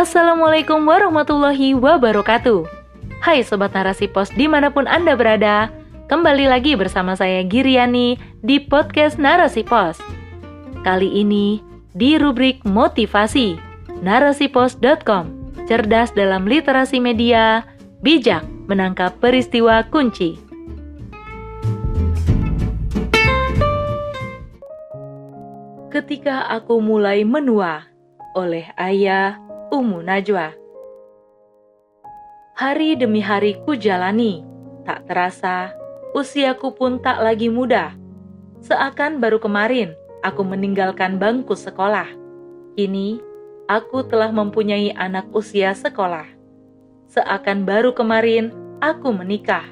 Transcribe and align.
Assalamualaikum 0.00 0.88
warahmatullahi 0.88 1.76
wabarakatuh. 1.76 2.64
Hai 3.20 3.44
Sobat 3.44 3.76
Narasi 3.76 4.08
Pos 4.08 4.32
di 4.32 4.48
mana 4.48 4.72
pun 4.72 4.88
Anda 4.88 5.12
berada 5.12 5.68
Kembali 6.08 6.48
lagi 6.48 6.72
bersama 6.72 7.12
saya 7.12 7.44
Giriani 7.44 8.16
di 8.40 8.64
podcast 8.64 9.20
Narasi 9.20 9.60
Pos. 9.60 10.00
Kali 10.88 11.20
ini 11.20 11.60
di 11.92 12.16
rubrik 12.16 12.64
motivasi 12.64 13.60
narasipos.com 14.00 15.52
Cerdas 15.68 16.16
dalam 16.16 16.48
literasi 16.48 16.96
media, 16.96 17.68
bijak 18.00 18.48
menangkap 18.72 19.20
peristiwa 19.20 19.84
kunci. 19.84 20.40
Ketika 25.92 26.48
aku 26.48 26.80
mulai 26.80 27.20
menua 27.28 27.84
oleh 28.32 28.64
ayah 28.80 29.49
Ummu 29.70 30.02
Najwa. 30.02 30.50
Hari 32.58 32.98
demi 32.98 33.22
hari 33.22 33.54
ku 33.62 33.78
jalani, 33.78 34.42
tak 34.82 35.06
terasa 35.06 35.70
usiaku 36.10 36.74
pun 36.74 36.98
tak 36.98 37.22
lagi 37.22 37.46
muda. 37.46 37.94
Seakan 38.66 39.22
baru 39.22 39.38
kemarin 39.38 39.94
aku 40.26 40.42
meninggalkan 40.42 41.22
bangku 41.22 41.54
sekolah. 41.54 42.10
Kini 42.74 43.22
aku 43.70 44.02
telah 44.10 44.34
mempunyai 44.34 44.90
anak 44.98 45.30
usia 45.30 45.70
sekolah. 45.70 46.26
Seakan 47.06 47.62
baru 47.62 47.94
kemarin 47.94 48.50
aku 48.82 49.14
menikah. 49.14 49.70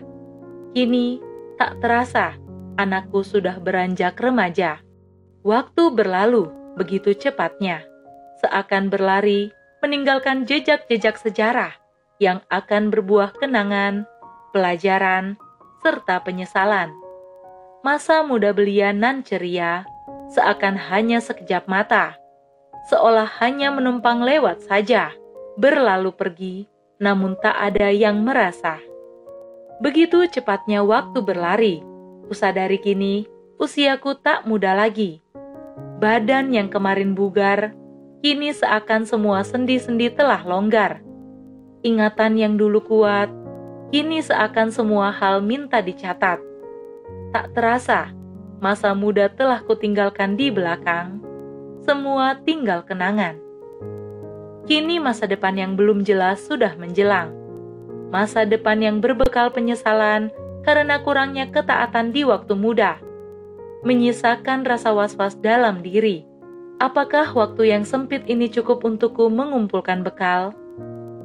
Kini 0.78 1.18
tak 1.58 1.82
terasa 1.82 2.38
anakku 2.78 3.26
sudah 3.26 3.58
beranjak 3.58 4.14
remaja. 4.14 4.78
Waktu 5.42 5.90
berlalu 5.90 6.54
begitu 6.78 7.18
cepatnya, 7.18 7.82
seakan 8.38 8.94
berlari 8.94 9.57
meninggalkan 9.80 10.44
jejak-jejak 10.48 11.18
sejarah 11.18 11.74
yang 12.18 12.42
akan 12.50 12.90
berbuah 12.90 13.34
kenangan, 13.38 14.02
pelajaran, 14.50 15.38
serta 15.82 16.22
penyesalan. 16.26 16.90
Masa 17.86 18.26
muda 18.26 18.50
belia 18.50 18.90
nan 18.90 19.22
ceria 19.22 19.86
seakan 20.34 20.74
hanya 20.76 21.22
sekejap 21.22 21.70
mata, 21.70 22.18
seolah 22.90 23.30
hanya 23.38 23.70
menumpang 23.70 24.20
lewat 24.20 24.66
saja, 24.66 25.14
berlalu 25.56 26.10
pergi, 26.12 26.56
namun 26.98 27.38
tak 27.38 27.54
ada 27.54 27.88
yang 27.94 28.26
merasa. 28.26 28.82
Begitu 29.78 30.26
cepatnya 30.26 30.82
waktu 30.82 31.22
berlari, 31.22 31.86
kusadari 32.26 32.82
kini 32.82 33.30
usiaku 33.62 34.18
tak 34.18 34.42
muda 34.42 34.74
lagi. 34.74 35.22
Badan 36.02 36.50
yang 36.50 36.70
kemarin 36.70 37.14
bugar 37.14 37.77
kini 38.18 38.50
seakan 38.50 39.06
semua 39.06 39.46
sendi-sendi 39.46 40.10
telah 40.10 40.42
longgar. 40.42 40.98
Ingatan 41.86 42.34
yang 42.34 42.58
dulu 42.58 42.82
kuat, 42.82 43.30
kini 43.94 44.18
seakan 44.18 44.74
semua 44.74 45.14
hal 45.14 45.38
minta 45.38 45.78
dicatat. 45.78 46.42
Tak 47.30 47.54
terasa, 47.54 48.10
masa 48.58 48.90
muda 48.90 49.30
telah 49.30 49.62
kutinggalkan 49.62 50.34
di 50.34 50.50
belakang. 50.50 51.22
Semua 51.86 52.34
tinggal 52.42 52.82
kenangan. 52.82 53.38
Kini 54.66 54.98
masa 54.98 55.24
depan 55.30 55.54
yang 55.54 55.78
belum 55.78 56.02
jelas 56.02 56.42
sudah 56.42 56.74
menjelang. 56.74 57.32
Masa 58.10 58.42
depan 58.42 58.82
yang 58.82 58.98
berbekal 58.98 59.54
penyesalan 59.54 60.34
karena 60.66 61.00
kurangnya 61.00 61.48
ketaatan 61.48 62.10
di 62.10 62.26
waktu 62.26 62.52
muda. 62.58 62.98
Menyisakan 63.86 64.66
rasa 64.66 64.90
was-was 64.90 65.38
dalam 65.38 65.80
diri 65.86 66.28
Apakah 66.78 67.34
waktu 67.34 67.74
yang 67.74 67.82
sempit 67.82 68.22
ini 68.30 68.46
cukup 68.46 68.86
untukku 68.86 69.26
mengumpulkan 69.26 70.06
bekal? 70.06 70.54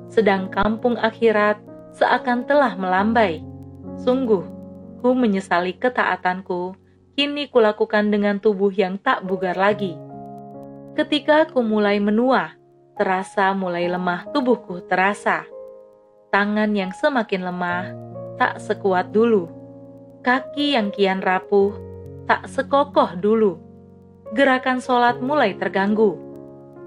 Sedang 0.09 0.49
kampung 0.49 0.97
akhirat 0.97 1.61
seakan 1.93 2.49
telah 2.49 2.73
melambai. 2.73 3.45
Sungguh, 4.01 4.41
ku 4.97 5.13
menyesali 5.13 5.77
ketaatanku, 5.77 6.73
kini 7.13 7.53
kulakukan 7.53 8.09
dengan 8.09 8.41
tubuh 8.41 8.73
yang 8.73 8.97
tak 8.97 9.21
bugar 9.29 9.53
lagi. 9.53 9.93
Ketika 10.97 11.45
ku 11.45 11.61
mulai 11.61 12.01
menua, 12.01 12.57
terasa 12.97 13.53
mulai 13.53 13.85
lemah 13.85 14.25
tubuhku 14.33 14.81
terasa. 14.89 15.45
Tangan 16.33 16.73
yang 16.73 16.89
semakin 16.97 17.45
lemah, 17.45 17.93
tak 18.41 18.57
sekuat 18.57 19.13
dulu. 19.13 19.53
Kaki 20.25 20.73
yang 20.73 20.89
kian 20.89 21.21
rapuh, 21.21 21.77
tak 22.25 22.49
sekokoh 22.49 23.21
dulu 23.21 23.62
gerakan 24.33 24.81
sholat 24.81 25.21
mulai 25.21 25.53
terganggu. 25.53 26.17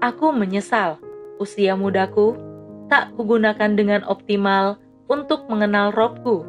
Aku 0.03 0.35
menyesal, 0.35 0.99
usia 1.39 1.79
mudaku 1.79 2.35
tak 2.91 3.15
kugunakan 3.15 3.71
dengan 3.71 4.03
optimal 4.03 4.75
untuk 5.07 5.47
mengenal 5.47 5.95
Robku. 5.95 6.43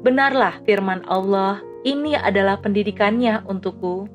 Benarlah 0.00 0.64
firman 0.64 1.04
Allah, 1.04 1.60
ini 1.84 2.16
adalah 2.16 2.56
pendidikannya 2.56 3.44
untukku, 3.44 4.08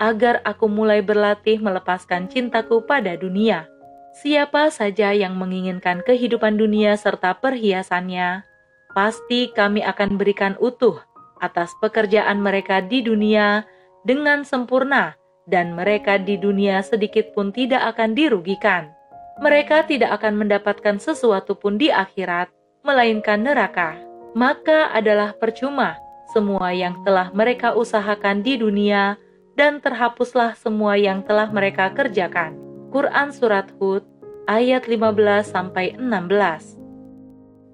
agar 0.00 0.40
aku 0.48 0.64
mulai 0.64 1.04
berlatih 1.04 1.60
melepaskan 1.60 2.32
cintaku 2.32 2.80
pada 2.88 3.20
dunia. 3.20 3.68
Siapa 4.16 4.72
saja 4.72 5.12
yang 5.12 5.36
menginginkan 5.36 6.00
kehidupan 6.08 6.56
dunia 6.56 6.96
serta 6.96 7.36
perhiasannya, 7.36 8.48
pasti 8.96 9.52
kami 9.52 9.84
akan 9.84 10.16
berikan 10.16 10.56
utuh 10.56 11.04
atas 11.36 11.72
pekerjaan 11.84 12.40
mereka 12.40 12.80
di 12.80 13.04
dunia 13.04 13.64
dengan 14.04 14.44
sempurna 14.44 15.19
dan 15.50 15.74
mereka 15.74 16.16
di 16.16 16.38
dunia 16.38 16.80
sedikit 16.80 17.34
pun 17.34 17.50
tidak 17.50 17.82
akan 17.94 18.14
dirugikan. 18.14 18.94
Mereka 19.42 19.90
tidak 19.90 20.22
akan 20.22 20.46
mendapatkan 20.46 20.96
sesuatu 21.02 21.58
pun 21.58 21.76
di 21.76 21.90
akhirat, 21.90 22.48
melainkan 22.86 23.42
neraka. 23.42 23.98
Maka 24.32 24.94
adalah 24.94 25.34
percuma 25.34 25.98
semua 26.30 26.70
yang 26.70 27.02
telah 27.02 27.34
mereka 27.34 27.74
usahakan 27.74 28.46
di 28.46 28.54
dunia 28.62 29.18
dan 29.58 29.82
terhapuslah 29.82 30.54
semua 30.54 30.94
yang 30.94 31.26
telah 31.26 31.50
mereka 31.50 31.90
kerjakan. 31.90 32.54
Quran 32.94 33.34
Surat 33.34 33.66
Hud 33.82 34.06
ayat 34.46 34.86
15 34.86 35.50
16. 35.50 35.98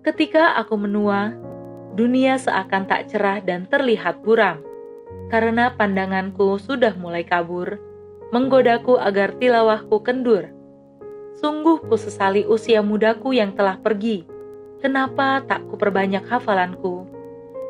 Ketika 0.00 0.56
aku 0.56 0.74
menua, 0.80 1.36
dunia 1.92 2.40
seakan 2.40 2.88
tak 2.88 3.10
cerah 3.12 3.42
dan 3.44 3.68
terlihat 3.68 4.22
buram 4.24 4.65
karena 5.26 5.74
pandanganku 5.74 6.56
sudah 6.62 6.94
mulai 6.94 7.26
kabur, 7.26 7.78
menggodaku 8.30 8.98
agar 8.98 9.34
tilawahku 9.38 10.02
kendur. 10.02 10.50
Sungguh 11.36 11.84
ku 11.84 12.00
sesali 12.00 12.48
usia 12.48 12.80
mudaku 12.80 13.36
yang 13.36 13.52
telah 13.52 13.76
pergi. 13.76 14.24
Kenapa 14.80 15.44
tak 15.44 15.66
kuperbanyak 15.68 16.24
hafalanku? 16.24 17.04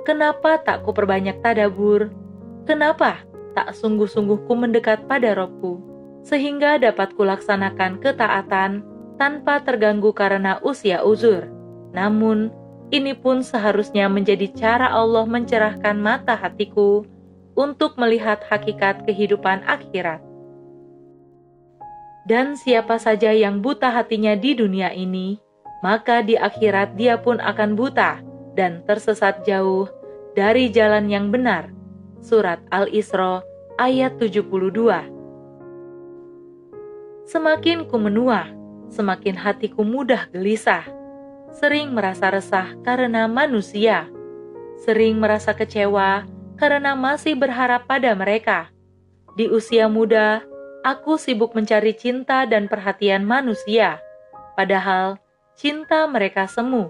Kenapa 0.06 0.62
tak 0.62 0.86
kuperbanyak 0.86 1.42
tadabur? 1.42 2.14
Kenapa 2.62 3.26
tak 3.58 3.74
sungguh-sungguh 3.74 4.46
ku 4.46 4.54
mendekat 4.54 5.02
pada 5.10 5.34
robku? 5.34 5.82
Sehingga 6.22 6.78
dapat 6.78 7.14
kulaksanakan 7.14 7.98
ketaatan 8.02 8.86
tanpa 9.18 9.62
terganggu 9.62 10.14
karena 10.14 10.62
usia 10.62 11.02
uzur. 11.02 11.46
Namun, 11.90 12.54
ini 12.94 13.18
pun 13.18 13.42
seharusnya 13.42 14.06
menjadi 14.06 14.46
cara 14.54 14.90
Allah 14.94 15.26
mencerahkan 15.26 15.98
mata 15.98 16.38
hatiku 16.38 17.02
untuk 17.56 17.96
melihat 17.96 18.44
hakikat 18.46 19.08
kehidupan 19.08 19.64
akhirat. 19.64 20.20
Dan 22.28 22.54
siapa 22.54 23.00
saja 23.00 23.32
yang 23.32 23.64
buta 23.64 23.90
hatinya 23.90 24.36
di 24.36 24.52
dunia 24.52 24.92
ini, 24.92 25.40
maka 25.80 26.20
di 26.20 26.36
akhirat 26.36 26.94
dia 26.94 27.16
pun 27.16 27.40
akan 27.40 27.74
buta 27.74 28.20
dan 28.52 28.84
tersesat 28.84 29.42
jauh 29.48 29.88
dari 30.36 30.68
jalan 30.68 31.08
yang 31.08 31.32
benar. 31.32 31.72
Surat 32.20 32.60
Al-Isra 32.74 33.40
ayat 33.78 34.18
72 34.18 35.16
Semakin 37.26 37.86
ku 37.86 37.96
menua, 37.98 38.50
semakin 38.90 39.38
hatiku 39.38 39.82
mudah 39.86 40.26
gelisah. 40.30 40.82
Sering 41.54 41.94
merasa 41.94 42.30
resah 42.30 42.74
karena 42.82 43.30
manusia. 43.30 44.10
Sering 44.82 45.16
merasa 45.22 45.54
kecewa 45.56 46.26
karena 46.56 46.96
masih 46.96 47.36
berharap 47.36 47.84
pada 47.84 48.12
mereka. 48.16 48.72
Di 49.36 49.48
usia 49.52 49.86
muda, 49.86 50.40
aku 50.80 51.20
sibuk 51.20 51.52
mencari 51.52 51.92
cinta 51.92 52.48
dan 52.48 52.66
perhatian 52.66 53.22
manusia, 53.28 54.00
padahal 54.56 55.20
cinta 55.52 56.08
mereka 56.08 56.48
semu, 56.48 56.88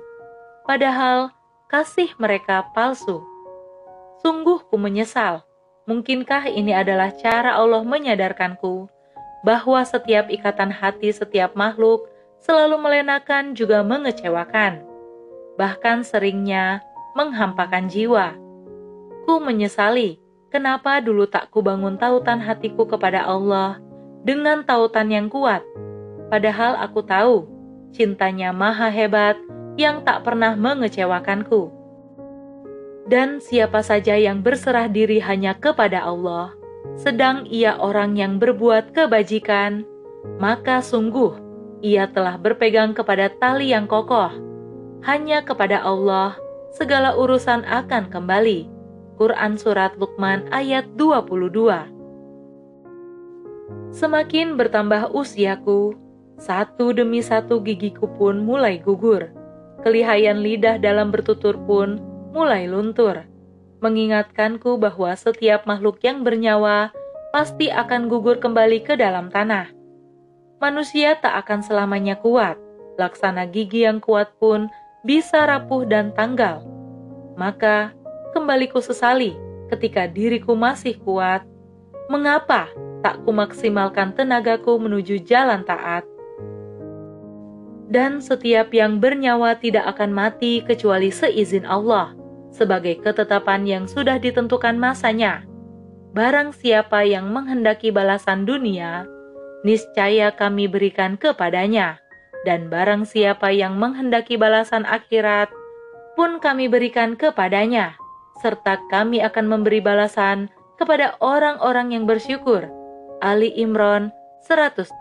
padahal 0.62 1.34
kasih 1.66 2.14
mereka 2.18 2.62
palsu. 2.70 3.22
Sungguh 4.22 4.62
ku 4.70 4.78
menyesal. 4.78 5.42
Mungkinkah 5.86 6.50
ini 6.50 6.74
adalah 6.74 7.14
cara 7.14 7.54
Allah 7.54 7.86
menyadarkanku 7.86 8.90
bahwa 9.46 9.78
setiap 9.86 10.26
ikatan 10.26 10.74
hati 10.74 11.14
setiap 11.14 11.54
makhluk 11.54 12.10
selalu 12.42 12.74
melenakan 12.74 13.54
juga 13.54 13.86
mengecewakan, 13.86 14.82
bahkan 15.54 16.02
seringnya 16.02 16.82
menghampakan 17.14 17.86
jiwa. 17.86 18.45
Ku 19.26 19.42
menyesali 19.42 20.22
kenapa 20.54 21.02
dulu 21.02 21.26
tak 21.26 21.50
kubangun 21.50 21.98
tautan 21.98 22.38
hatiku 22.38 22.86
kepada 22.86 23.26
Allah 23.26 23.82
dengan 24.22 24.62
tautan 24.62 25.10
yang 25.10 25.26
kuat. 25.26 25.66
Padahal 26.30 26.78
aku 26.78 27.02
tahu 27.02 27.50
cintanya 27.90 28.54
maha 28.54 28.86
hebat 28.86 29.34
yang 29.74 30.06
tak 30.06 30.22
pernah 30.22 30.54
mengecewakanku. 30.54 31.74
Dan 33.06 33.38
siapa 33.38 33.82
saja 33.86 34.18
yang 34.18 34.42
berserah 34.42 34.90
diri 34.90 35.22
hanya 35.22 35.54
kepada 35.54 36.02
Allah, 36.02 36.54
sedang 36.98 37.46
ia 37.46 37.78
orang 37.78 38.18
yang 38.18 38.42
berbuat 38.42 38.90
kebajikan, 38.94 39.86
maka 40.42 40.82
sungguh 40.82 41.38
ia 41.86 42.10
telah 42.10 42.34
berpegang 42.34 42.94
kepada 42.94 43.30
tali 43.38 43.70
yang 43.70 43.86
kokoh. 43.86 44.30
Hanya 45.06 45.46
kepada 45.46 45.86
Allah 45.86 46.34
segala 46.74 47.14
urusan 47.14 47.62
akan 47.62 48.10
kembali. 48.10 48.75
Quran 49.16 49.56
Surat 49.56 49.96
Luqman 49.96 50.44
ayat 50.52 50.92
22 51.00 51.96
Semakin 53.96 54.60
bertambah 54.60 55.08
usiaku, 55.16 55.96
satu 56.36 56.92
demi 56.92 57.24
satu 57.24 57.64
gigiku 57.64 58.12
pun 58.12 58.44
mulai 58.44 58.76
gugur. 58.76 59.32
Kelihayan 59.80 60.44
lidah 60.44 60.76
dalam 60.76 61.08
bertutur 61.08 61.56
pun 61.64 61.96
mulai 62.36 62.68
luntur. 62.68 63.24
Mengingatkanku 63.80 64.76
bahwa 64.76 65.16
setiap 65.16 65.64
makhluk 65.64 65.96
yang 66.04 66.20
bernyawa 66.20 66.92
pasti 67.32 67.72
akan 67.72 68.12
gugur 68.12 68.36
kembali 68.36 68.84
ke 68.84 69.00
dalam 69.00 69.32
tanah. 69.32 69.72
Manusia 70.60 71.16
tak 71.16 71.40
akan 71.48 71.64
selamanya 71.64 72.20
kuat. 72.20 72.60
Laksana 73.00 73.48
gigi 73.48 73.88
yang 73.88 74.04
kuat 74.04 74.36
pun 74.36 74.68
bisa 75.08 75.48
rapuh 75.48 75.88
dan 75.88 76.12
tanggal. 76.12 76.60
Maka 77.40 77.95
kembali 78.36 78.68
ku 78.68 78.84
sesali 78.84 79.32
ketika 79.72 80.04
diriku 80.04 80.52
masih 80.52 81.00
kuat. 81.00 81.40
Mengapa 82.12 82.68
tak 83.00 83.24
kumaksimalkan 83.24 84.12
tenagaku 84.12 84.76
menuju 84.76 85.24
jalan 85.24 85.64
taat? 85.64 86.04
Dan 87.88 88.20
setiap 88.20 88.76
yang 88.76 89.00
bernyawa 89.00 89.56
tidak 89.56 89.88
akan 89.96 90.12
mati 90.12 90.60
kecuali 90.60 91.08
seizin 91.08 91.64
Allah, 91.64 92.12
sebagai 92.52 93.00
ketetapan 93.00 93.64
yang 93.64 93.84
sudah 93.88 94.20
ditentukan 94.20 94.76
masanya. 94.76 95.48
Barang 96.12 96.52
siapa 96.52 97.08
yang 97.08 97.32
menghendaki 97.32 97.88
balasan 97.88 98.44
dunia, 98.44 99.08
niscaya 99.64 100.34
kami 100.34 100.68
berikan 100.68 101.16
kepadanya, 101.16 102.02
dan 102.44 102.68
barang 102.68 103.06
siapa 103.08 103.48
yang 103.54 103.78
menghendaki 103.78 104.34
balasan 104.34 104.82
akhirat, 104.82 105.48
pun 106.18 106.42
kami 106.42 106.66
berikan 106.66 107.14
kepadanya 107.14 107.96
serta 108.40 108.80
kami 108.92 109.24
akan 109.24 109.48
memberi 109.48 109.80
balasan 109.80 110.52
kepada 110.76 111.16
orang-orang 111.24 111.96
yang 111.96 112.04
bersyukur. 112.04 112.68
Ali 113.24 113.48
Imran 113.56 114.12
145 114.44 115.00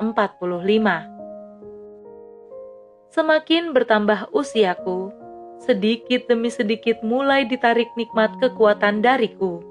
Semakin 3.11 3.71
bertambah 3.71 4.31
usiaku, 4.31 5.11
sedikit 5.59 6.27
demi 6.27 6.51
sedikit 6.51 6.99
mulai 7.03 7.47
ditarik 7.47 7.87
nikmat 7.95 8.35
kekuatan 8.39 9.03
dariku. 9.03 9.63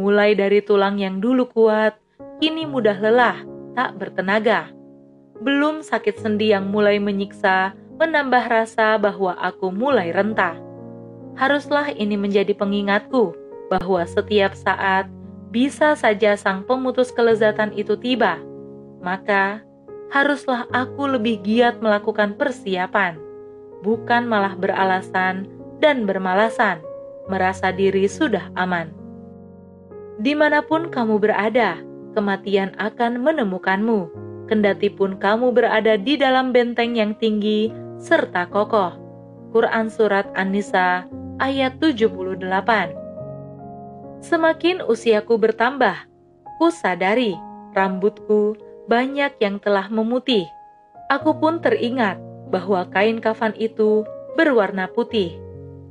Mulai 0.00 0.36
dari 0.36 0.64
tulang 0.64 0.96
yang 1.00 1.20
dulu 1.20 1.48
kuat, 1.48 1.96
kini 2.40 2.64
mudah 2.64 2.96
lelah, 2.96 3.40
tak 3.76 3.98
bertenaga. 3.98 4.70
Belum 5.42 5.84
sakit 5.84 6.20
sendi 6.20 6.54
yang 6.54 6.70
mulai 6.70 6.96
menyiksa, 7.00 7.76
menambah 7.98 8.44
rasa 8.46 8.96
bahwa 8.96 9.34
aku 9.36 9.74
mulai 9.74 10.14
rentah 10.14 10.67
haruslah 11.38 11.94
ini 11.94 12.18
menjadi 12.18 12.52
pengingatku 12.52 13.32
bahwa 13.70 14.02
setiap 14.04 14.58
saat 14.58 15.06
bisa 15.54 15.94
saja 15.94 16.34
sang 16.34 16.66
pemutus 16.66 17.14
kelezatan 17.14 17.72
itu 17.72 17.94
tiba. 17.96 18.42
Maka 19.00 19.62
haruslah 20.10 20.66
aku 20.74 21.16
lebih 21.16 21.40
giat 21.46 21.78
melakukan 21.78 22.34
persiapan, 22.34 23.16
bukan 23.86 24.26
malah 24.26 24.58
beralasan 24.58 25.46
dan 25.78 26.04
bermalasan, 26.04 26.82
merasa 27.30 27.70
diri 27.70 28.10
sudah 28.10 28.50
aman. 28.58 28.90
Di 30.18 30.34
mana 30.34 30.58
pun 30.66 30.90
kamu 30.90 31.22
berada, 31.22 31.78
kematian 32.18 32.74
akan 32.82 33.22
menemukanmu, 33.22 34.10
kendati 34.50 34.90
pun 34.90 35.14
kamu 35.14 35.54
berada 35.54 35.94
di 35.94 36.18
dalam 36.18 36.50
benteng 36.50 36.98
yang 36.98 37.14
tinggi 37.14 37.70
serta 38.02 38.50
kokoh. 38.50 38.98
Quran 39.54 39.88
Surat 39.88 40.28
An-Nisa 40.36 41.08
ayat 41.38 41.78
78. 41.78 42.42
Semakin 44.18 44.82
usiaku 44.82 45.38
bertambah, 45.38 45.94
ku 46.58 46.74
sadari 46.74 47.38
rambutku 47.70 48.58
banyak 48.90 49.38
yang 49.38 49.62
telah 49.62 49.86
memutih. 49.86 50.50
Aku 51.06 51.38
pun 51.38 51.62
teringat 51.62 52.18
bahwa 52.50 52.82
kain 52.90 53.22
kafan 53.22 53.54
itu 53.54 54.02
berwarna 54.34 54.90
putih. 54.90 55.38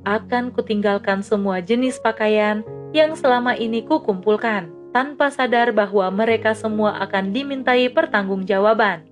Akan 0.03 0.51
kutinggalkan 0.51 1.23
semua 1.23 1.63
jenis 1.63 1.99
pakaian 2.03 2.63
yang 2.91 3.15
selama 3.15 3.55
ini 3.55 3.83
kukumpulkan, 3.88 4.71
tanpa 4.91 5.31
sadar 5.31 5.71
bahwa 5.71 6.07
mereka 6.11 6.51
semua 6.55 6.99
akan 7.03 7.31
dimintai 7.31 7.88
pertanggungjawaban. 7.91 9.07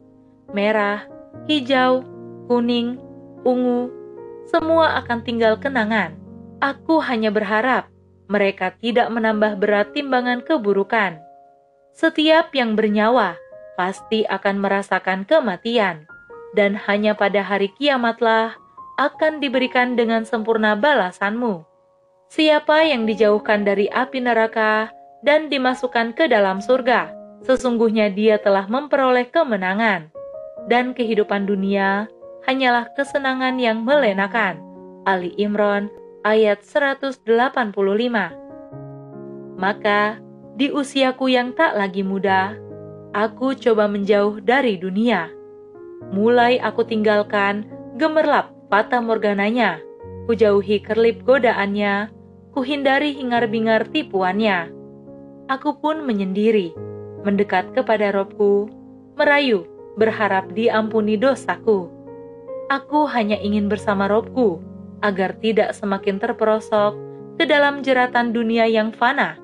Merah, 0.51 1.07
hijau, 1.47 2.03
kuning, 2.47 2.99
ungu, 3.43 3.91
semua 4.47 4.99
akan 5.03 5.19
tinggal 5.25 5.59
kenangan 5.59 6.24
Aku 6.65 6.97
hanya 6.97 7.29
berharap 7.29 7.93
mereka 8.25 8.73
tidak 8.81 9.13
menambah 9.13 9.61
berat 9.61 9.93
timbangan 9.93 10.41
keburukan. 10.41 11.21
Setiap 11.93 12.49
yang 12.57 12.73
bernyawa 12.73 13.37
pasti 13.77 14.25
akan 14.25 14.65
merasakan 14.65 15.29
kematian, 15.29 16.09
dan 16.57 16.73
hanya 16.89 17.13
pada 17.13 17.45
hari 17.45 17.69
kiamatlah 17.77 18.57
akan 18.97 19.37
diberikan 19.37 19.93
dengan 19.93 20.25
sempurna 20.25 20.73
balasanmu. 20.73 21.61
Siapa 22.33 22.81
yang 22.89 23.05
dijauhkan 23.05 23.61
dari 23.61 23.85
api 23.93 24.25
neraka 24.25 24.89
dan 25.21 25.53
dimasukkan 25.53 26.17
ke 26.17 26.25
dalam 26.25 26.65
surga, 26.65 27.13
sesungguhnya 27.45 28.09
dia 28.09 28.41
telah 28.41 28.65
memperoleh 28.65 29.29
kemenangan, 29.29 30.09
dan 30.65 30.97
kehidupan 30.97 31.45
dunia 31.45 32.09
hanyalah 32.49 32.89
kesenangan 32.97 33.61
yang 33.61 33.85
melenakan. 33.85 34.57
Ali 35.05 35.29
Imran 35.37 35.93
ayat 36.25 36.65
185. 36.65 37.21
Maka 39.61 40.17
di 40.57 40.73
usiaku 40.73 41.29
yang 41.29 41.53
tak 41.53 41.77
lagi 41.77 42.01
muda, 42.01 42.57
aku 43.13 43.53
coba 43.53 43.85
menjauh 43.85 44.41
dari 44.41 44.81
dunia. 44.81 45.29
Mulai 46.09 46.57
aku 46.57 46.81
tinggalkan 46.81 47.69
gemerlap 48.01 48.49
fata 48.73 48.97
morgananya, 49.05 49.77
kujauhi 50.25 50.81
kerlip 50.81 51.21
godaannya, 51.21 52.09
kuhindari 52.57 53.13
hingar-bingar 53.13 53.85
tipuannya. 53.93 54.73
Aku 55.45 55.77
pun 55.77 56.01
menyendiri, 56.09 56.73
mendekat 57.21 57.69
kepada 57.77 58.09
robku, 58.09 58.65
merayu, 59.13 59.69
berharap 59.93 60.49
diampuni 60.57 61.21
dosaku. 61.21 61.85
Aku 62.73 63.05
hanya 63.05 63.37
ingin 63.37 63.69
bersama 63.69 64.09
robku, 64.09 64.57
agar 65.05 65.37
tidak 65.37 65.77
semakin 65.77 66.17
terperosok 66.17 66.97
ke 67.37 67.45
dalam 67.45 67.85
jeratan 67.85 68.33
dunia 68.33 68.65
yang 68.65 68.89
fana. 68.89 69.37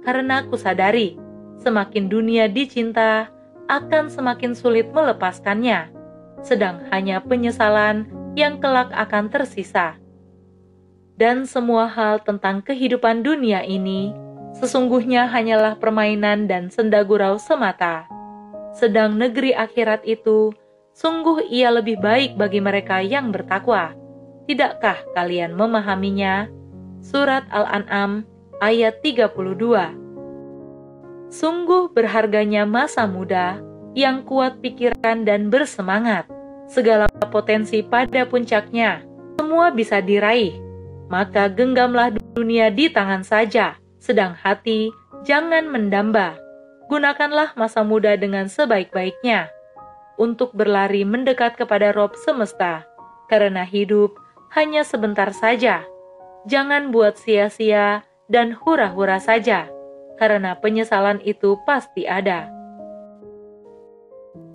Karena 0.00 0.40
aku 0.40 0.56
sadari, 0.56 1.20
semakin 1.60 2.08
dunia 2.08 2.48
dicinta, 2.48 3.28
akan 3.68 4.08
semakin 4.08 4.56
sulit 4.56 4.88
melepaskannya, 4.90 5.92
sedang 6.40 6.82
hanya 6.88 7.20
penyesalan 7.20 8.08
yang 8.32 8.56
kelak 8.58 8.88
akan 8.96 9.28
tersisa. 9.28 10.00
Dan 11.20 11.44
semua 11.44 11.86
hal 11.92 12.24
tentang 12.24 12.64
kehidupan 12.64 13.20
dunia 13.20 13.62
ini 13.62 14.16
sesungguhnya 14.56 15.28
hanyalah 15.28 15.78
permainan 15.78 16.48
dan 16.48 16.68
sendagurau 16.68 17.36
semata. 17.40 18.08
Sedang 18.72 19.20
negeri 19.20 19.52
akhirat 19.52 20.04
itu 20.08 20.52
sungguh 20.96 21.48
ia 21.48 21.68
lebih 21.72 22.00
baik 22.00 22.36
bagi 22.36 22.60
mereka 22.60 23.00
yang 23.04 23.32
bertakwa. 23.32 24.01
Tidakkah 24.50 24.98
kalian 25.14 25.54
memahaminya? 25.54 26.50
Surat 27.02 27.46
Al-An'am 27.50 28.26
ayat 28.62 29.02
32 29.02 29.34
Sungguh 31.32 31.90
berharganya 31.90 32.66
masa 32.68 33.06
muda 33.06 33.58
yang 33.94 34.26
kuat 34.26 34.60
pikiran 34.60 35.24
dan 35.24 35.48
bersemangat. 35.48 36.28
Segala 36.68 37.08
potensi 37.30 37.84
pada 37.84 38.24
puncaknya, 38.24 39.04
semua 39.40 39.72
bisa 39.72 40.00
diraih. 40.00 40.56
Maka 41.08 41.48
genggamlah 41.52 42.12
dunia 42.32 42.72
di 42.72 42.88
tangan 42.88 43.20
saja, 43.24 43.76
sedang 44.00 44.32
hati 44.32 44.88
jangan 45.22 45.68
mendamba. 45.68 46.36
Gunakanlah 46.88 47.54
masa 47.56 47.84
muda 47.84 48.16
dengan 48.16 48.48
sebaik-baiknya 48.48 49.48
untuk 50.20 50.52
berlari 50.52 51.04
mendekat 51.04 51.56
kepada 51.56 51.92
Rob 51.92 52.12
semesta, 52.20 52.84
karena 53.32 53.64
hidup 53.64 54.12
hanya 54.52 54.84
sebentar 54.84 55.32
saja. 55.32 55.82
Jangan 56.46 56.92
buat 56.92 57.16
sia-sia 57.18 58.04
dan 58.28 58.52
hura-hura 58.52 59.18
saja, 59.18 59.68
karena 60.20 60.56
penyesalan 60.60 61.18
itu 61.24 61.56
pasti 61.64 62.04
ada. 62.04 62.48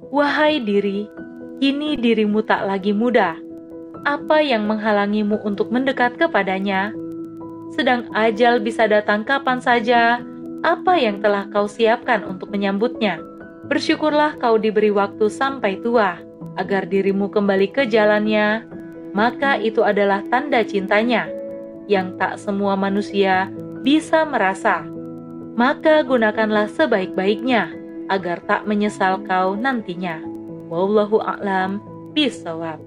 Wahai 0.07 0.63
diri, 0.63 1.09
Kini 1.57 1.97
dirimu 1.97 2.45
tak 2.45 2.69
lagi 2.69 2.93
muda. 2.93 3.33
Apa 4.05 4.45
yang 4.45 4.69
menghalangimu 4.69 5.41
untuk 5.41 5.73
mendekat 5.73 6.13
kepadanya? 6.13 6.93
Sedang 7.73 8.13
ajal 8.13 8.61
bisa 8.61 8.85
datang 8.85 9.25
kapan 9.25 9.57
saja. 9.57 10.21
Apa 10.61 11.01
yang 11.01 11.17
telah 11.17 11.49
kau 11.49 11.65
siapkan 11.65 12.21
untuk 12.29 12.53
menyambutnya? 12.53 13.17
Bersyukurlah 13.65 14.37
kau 14.37 14.61
diberi 14.61 14.93
waktu 14.93 15.33
sampai 15.33 15.81
tua, 15.81 16.21
agar 16.61 16.85
dirimu 16.85 17.25
kembali 17.33 17.73
ke 17.73 17.89
jalannya. 17.89 18.76
Maka 19.17 19.57
itu 19.57 19.81
adalah 19.81 20.21
tanda 20.29 20.61
cintanya, 20.61 21.25
yang 21.89 22.13
tak 22.21 22.37
semua 22.37 22.77
manusia 22.77 23.49
bisa 23.81 24.21
merasa. 24.29 24.85
Maka 25.57 26.05
gunakanlah 26.05 26.69
sebaik-baiknya, 26.69 27.73
agar 28.13 28.37
tak 28.45 28.69
menyesal 28.69 29.25
kau 29.25 29.57
nantinya. 29.57 30.21
Wallahu 30.69 31.17
a'lam 31.17 31.81
bisawab. 32.13 32.77